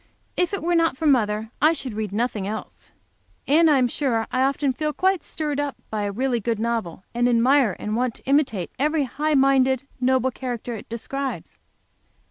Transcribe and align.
If 0.35 0.51
it 0.51 0.63
were 0.63 0.73
not 0.73 0.97
for 0.97 1.05
mother 1.05 1.51
I 1.61 1.73
should 1.73 1.93
read 1.93 2.11
nothing 2.11 2.47
else. 2.47 2.89
And 3.47 3.69
I 3.69 3.77
am 3.77 3.87
sure 3.87 4.25
I 4.31 4.41
often 4.41 4.73
feel 4.73 4.93
quite 4.93 5.21
stirred 5.21 5.59
up 5.59 5.75
by 5.91 6.01
a 6.05 6.11
really 6.11 6.39
good 6.39 6.57
novel, 6.57 7.03
and 7.13 7.29
admire 7.29 7.75
and 7.77 7.95
want 7.95 8.15
to 8.15 8.23
imitate 8.25 8.71
every 8.79 9.03
high 9.03 9.35
minded, 9.35 9.83
noble 9.99 10.31
character 10.31 10.73
it 10.73 10.89
describes. 10.89 11.59